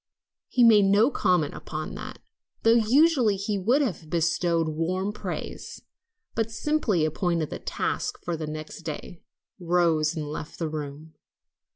He 0.47 0.63
made 0.63 0.85
no 0.85 1.11
comment 1.11 1.53
upon 1.53 1.93
that, 1.93 2.17
though 2.63 2.73
usually 2.89 3.35
he 3.35 3.59
would 3.59 3.83
have 3.83 4.09
bestowed 4.09 4.67
warm 4.69 5.13
praise, 5.13 5.83
but 6.33 6.49
simply 6.49 7.05
appointed 7.05 7.51
the 7.51 7.59
tasks 7.59 8.19
for 8.23 8.35
the 8.35 8.47
next 8.47 8.81
day, 8.81 9.21
rose 9.59 10.15
and 10.15 10.25
left 10.27 10.57
the 10.57 10.67
room. 10.69 11.13